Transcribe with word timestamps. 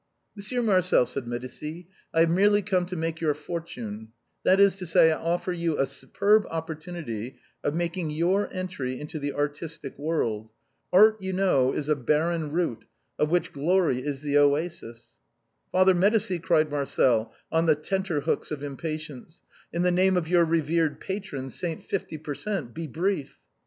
Monsieur 0.35 0.63
Marcel," 0.63 1.05
said 1.05 1.27
Medicis," 1.27 1.85
I 2.15 2.21
have 2.21 2.29
merely 2.31 2.63
come 2.63 2.87
to 2.87 2.95
make 2.95 3.21
your 3.21 3.35
fortime; 3.35 4.07
that 4.43 4.59
is 4.59 4.75
to 4.77 4.87
say, 4.87 5.11
I 5.11 5.19
offer 5.19 5.53
you 5.53 5.77
a 5.77 5.85
superb 5.85 6.47
opportunity 6.49 7.37
of 7.63 7.75
making 7.75 8.09
your 8.09 8.51
entry 8.51 8.99
into 8.99 9.19
the 9.19 9.31
artistic 9.33 9.95
world. 9.99 10.49
Art, 10.91 11.21
you 11.21 11.33
know, 11.33 11.71
is 11.73 11.87
a 11.87 11.95
barren 11.95 12.51
route, 12.51 12.85
of 13.19 13.29
which 13.29 13.51
glory 13.51 13.99
is 14.03 14.21
the 14.23 14.39
oasis."" 14.39 15.19
Father 15.71 15.93
Medicis," 15.93 16.39
cried 16.41 16.71
Marcel, 16.71 17.31
on 17.51 17.67
the 17.67 17.75
tenter 17.75 18.21
hooks 18.21 18.49
of 18.49 18.63
impatience," 18.63 19.41
in 19.71 19.83
the 19.83 19.91
name 19.91 20.17
of 20.17 20.27
your 20.27 20.45
reverend 20.45 20.99
patron, 20.99 21.51
St. 21.51 21.83
Fif 21.83 22.07
ty 22.07 22.17
per 22.17 22.33
cent., 22.33 22.73
be 22.73 22.87
brief 22.87 23.37